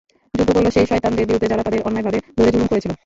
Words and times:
যুদ্ধ 0.33 0.49
করল 0.51 0.67
সেই 0.71 0.87
শয়তানদের 0.89 1.27
বিরুদ্ধে 1.27 1.49
যারা 1.49 1.65
তাঁকে 1.65 1.85
অন্যায়ভাবে 1.87 2.09
ধরে 2.37 2.51
জুলুম 2.53 2.67
করেছিল। 2.71 2.91